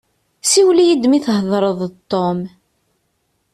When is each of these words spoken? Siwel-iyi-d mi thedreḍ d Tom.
Siwel-iyi-d 0.43 1.03
mi 1.07 1.19
thedreḍ 1.25 1.79
d 1.93 1.95
Tom. 2.11 2.39